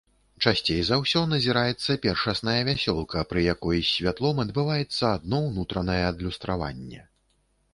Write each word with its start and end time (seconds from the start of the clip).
Часцей 0.43 0.79
за 0.85 0.95
ўсё 1.01 1.21
назіраецца 1.33 1.97
першасная 2.05 2.57
вясёлка, 2.69 3.23
пры 3.33 3.43
якой 3.53 3.77
з 3.83 3.93
святлом 3.93 4.41
адбываецца 4.45 5.13
адно 5.19 5.43
ўнутранае 5.51 6.03
адлюстраванне. 6.11 7.07